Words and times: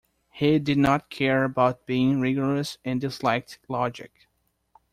He 0.31 0.57
did 0.57 0.79
not 0.79 1.11
care 1.11 1.43
about 1.43 1.85
being 1.85 2.21
rigorous 2.21 2.79
and 2.83 2.99
disliked 2.99 3.59
logic. 3.67 4.27